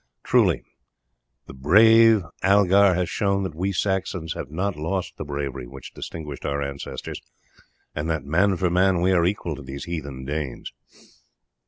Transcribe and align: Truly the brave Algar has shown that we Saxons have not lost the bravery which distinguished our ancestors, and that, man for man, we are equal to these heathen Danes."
Truly 0.23 0.63
the 1.45 1.53
brave 1.53 2.23
Algar 2.43 2.95
has 2.95 3.07
shown 3.07 3.43
that 3.43 3.53
we 3.53 3.71
Saxons 3.71 4.33
have 4.33 4.49
not 4.49 4.75
lost 4.75 5.15
the 5.17 5.23
bravery 5.23 5.67
which 5.67 5.93
distinguished 5.93 6.43
our 6.43 6.59
ancestors, 6.59 7.21
and 7.93 8.09
that, 8.09 8.25
man 8.25 8.57
for 8.57 8.71
man, 8.71 9.01
we 9.01 9.11
are 9.11 9.27
equal 9.27 9.55
to 9.55 9.61
these 9.61 9.83
heathen 9.83 10.25
Danes." 10.25 10.71